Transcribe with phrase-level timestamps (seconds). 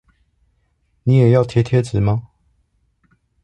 [1.03, 2.29] 你也要貼貼紙嗎？